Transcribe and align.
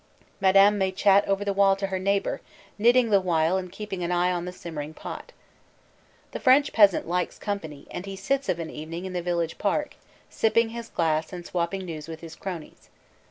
Madame 0.39 0.79
may 0.79 0.91
chat 0.91 1.23
over 1.27 1.45
the 1.45 1.53
wall 1.53 1.75
to 1.75 1.85
her 1.85 1.99
neighbor, 1.99 2.41
knitting 2.79 3.11
the 3.11 3.21
while 3.21 3.55
and 3.57 3.71
keeping 3.71 4.03
an 4.03 4.11
eye 4.11 4.31
on 4.31 4.45
the 4.45 4.51
simmering 4.51 4.95
pot. 4.95 5.31
The 6.31 6.39
French 6.39 6.73
peasant 6.73 7.07
likes 7.07 7.37
company 7.37 7.85
and 7.91 8.07
he 8.07 8.15
sits 8.15 8.49
of 8.49 8.57
an 8.57 8.71
evening 8.71 9.05
in 9.05 9.13
the 9.13 9.21
village 9.21 9.59
park, 9.59 9.93
sipping 10.27 10.69
his 10.69 10.89
glass 10.89 11.31
and 11.31 11.45
swapping 11.45 11.85
news 11.85 12.07
with 12.07 12.21
his 12.21 12.35
cronies. 12.35 12.89